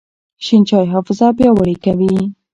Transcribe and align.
شین 0.45 0.61
چای 0.69 0.85
حافظه 0.93 1.27
پیاوړې 1.37 1.75
کوي. 1.85 2.13